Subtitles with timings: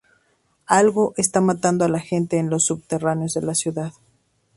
[0.81, 3.93] Algo está matando a la gente en los subterráneos de la ciudad.